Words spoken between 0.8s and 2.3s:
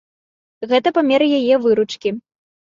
памер яе выручкі.